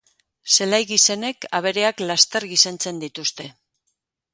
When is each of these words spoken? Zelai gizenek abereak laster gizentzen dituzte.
Zelai 0.55 0.79
gizenek 0.93 1.47
abereak 1.59 2.03
laster 2.09 2.51
gizentzen 2.57 3.05
dituzte. 3.07 3.51